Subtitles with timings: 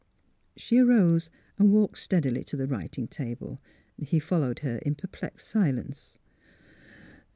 [0.57, 1.29] She arose
[1.59, 3.61] and walked steadily to the writing table.
[3.99, 6.17] He followed her, in perplexed silence.